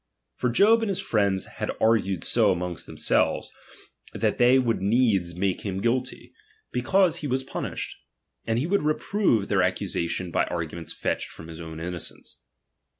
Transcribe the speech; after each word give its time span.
Fof 0.41 0.51
Job 0.53 0.81
and 0.81 0.89
his 0.89 0.99
friends 0.99 1.45
had 1.45 1.69
argued 1.79 2.23
so 2.23 2.49
among 2.51 2.73
them 2.87 2.97
selves; 2.97 3.51
that 4.13 4.39
they 4.39 4.57
would 4.57 4.81
needs 4.81 5.35
make 5.35 5.61
him 5.61 5.79
guilty) 5.79 6.33
because 6.71 7.17
he 7.17 7.27
was 7.27 7.43
punished; 7.43 7.97
and 8.47 8.57
he 8.57 8.65
would 8.65 8.81
repror^ 8.81 9.47
their 9.47 9.61
accusation 9.61 10.31
by 10.31 10.45
arguments 10.45 10.91
fetched 10.91 11.29
from 11.29 11.45
hi^ 11.49 11.61
own 11.61 11.79
innocence. 11.79 12.41